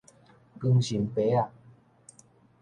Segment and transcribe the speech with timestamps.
[0.59, 1.49] 捲心白仔